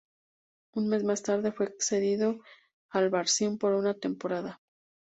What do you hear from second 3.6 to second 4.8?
una temporada.